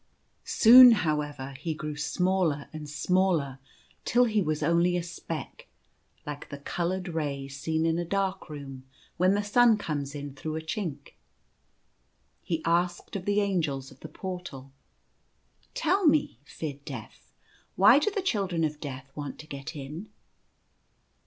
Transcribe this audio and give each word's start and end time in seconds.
Soon, 0.45 0.93
however, 0.93 1.51
he 1.59 1.75
grew 1.75 1.95
smaller 1.95 2.67
and 2.73 2.89
smaller 2.89 3.59
till 4.03 4.25
he 4.25 4.41
was 4.41 4.63
only 4.63 4.97
a 4.97 5.03
speck, 5.03 5.67
like 6.25 6.49
the 6.49 6.57
coloured 6.57 7.09
ray 7.09 7.47
seen 7.47 7.85
in 7.85 7.99
a 7.99 8.03
dark 8.03 8.49
room 8.49 8.83
when 9.17 9.35
the 9.35 9.43
sun 9.43 9.77
comes 9.77 10.15
in 10.15 10.33
through 10.33 10.55
a 10.55 10.59
chink. 10.59 11.09
He 12.41 12.65
asked 12.65 13.15
of 13.15 13.25
the 13.25 13.41
Angels 13.41 13.91
of 13.91 13.99
the 13.99 14.09
Portal:" 14.09 14.71
Tell 15.75 16.07
me, 16.07 16.39
Fid 16.45 16.83
Def, 16.83 17.31
why 17.75 17.99
do 17.99 18.09
the 18.09 18.23
Children 18.23 18.63
of 18.63 18.79
Death 18.81 19.11
want 19.15 19.37
to 19.37 19.45
get 19.45 19.75
in 19.75 20.09